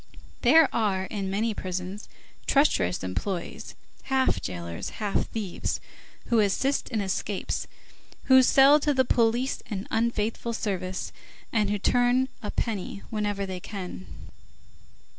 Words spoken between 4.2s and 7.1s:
jailers, half thieves, who assist in